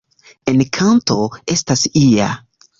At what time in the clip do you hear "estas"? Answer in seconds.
1.59-1.87